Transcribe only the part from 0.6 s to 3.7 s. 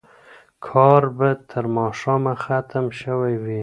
کار به تر ماښامه ختم شوی وي.